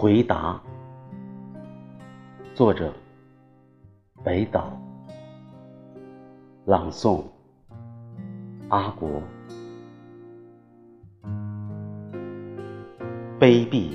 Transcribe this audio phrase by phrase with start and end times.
[0.00, 0.62] 回答，
[2.54, 2.94] 作者
[4.22, 4.70] 北岛，
[6.66, 7.24] 朗诵
[8.68, 9.20] 阿国。
[13.40, 13.90] 卑鄙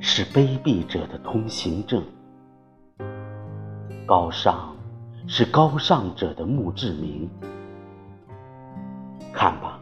[0.00, 2.04] 是卑鄙者的通行证，
[4.04, 4.76] 高尚
[5.26, 7.26] 是高尚者的墓志铭。
[9.32, 9.80] 看吧，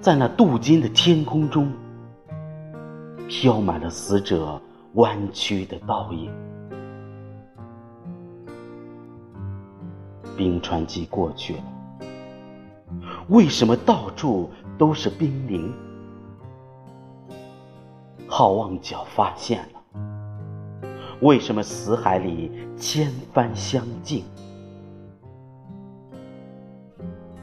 [0.00, 1.72] 在那镀金的天空中。
[3.28, 4.60] 飘满了死者
[4.94, 6.32] 弯曲的倒影。
[10.34, 11.62] 冰川季过去了，
[13.28, 15.74] 为什么到处都是冰凌？
[18.26, 20.88] 好望角发现了，
[21.20, 24.24] 为什么死海里千帆相近？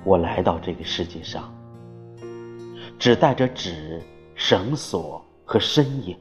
[0.04, 1.54] 我来到这个世界上，
[2.98, 4.02] 只带着纸、
[4.36, 5.25] 绳索。
[5.46, 6.18] 和身影，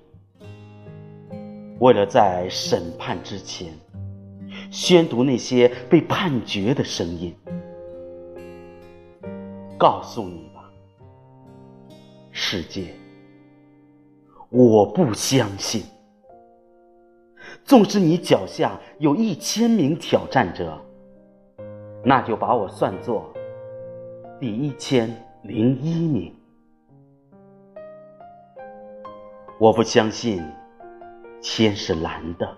[1.81, 3.73] 为了在审判之前
[4.71, 7.35] 宣读那些被判决的声音，
[9.79, 10.71] 告诉你吧，
[12.31, 12.95] 世界，
[14.51, 15.83] 我不相信。
[17.65, 20.79] 纵使你脚下有一千名挑战者，
[22.05, 23.33] 那就把我算作
[24.39, 25.09] 第一千
[25.43, 26.31] 零一名。
[29.59, 30.43] 我不相信
[31.41, 32.57] 天是蓝的，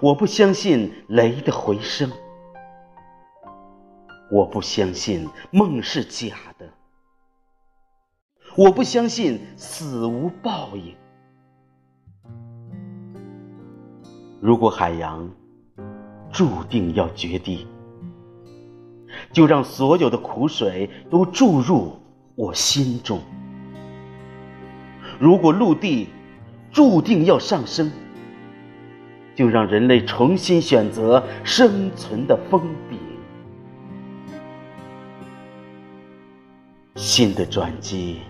[0.00, 2.10] 我不相信雷的回声，
[4.30, 6.68] 我不相信梦是假的，
[8.56, 10.94] 我不相信死无报应。
[14.40, 15.28] 如果海洋
[16.30, 17.66] 注定要决堤，
[19.32, 21.98] 就让所有的苦水都注入
[22.36, 23.20] 我心中。
[25.20, 26.08] 如果陆地
[26.72, 27.92] 注定要上升，
[29.34, 32.98] 就让人类重新选择生存的峰顶。
[36.94, 38.20] 新的转机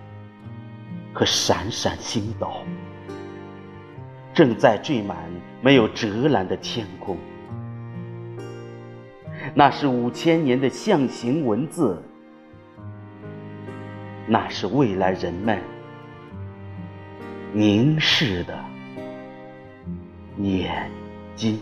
[1.14, 2.50] 和闪闪星斗，
[4.34, 5.16] 正在缀满
[5.62, 7.16] 没有遮拦的天空。
[9.54, 12.02] 那是五千年的象形文字，
[14.26, 15.56] 那是未来人们。
[17.52, 18.64] 凝视的
[20.38, 20.90] 眼
[21.34, 21.58] 睛。